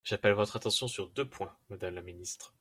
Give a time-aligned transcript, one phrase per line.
[0.03, 2.49] J’appelle votre attention sur deux points, madame la ministre.